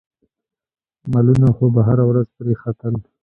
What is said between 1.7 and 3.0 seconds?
به هره ورځ پرې ختل.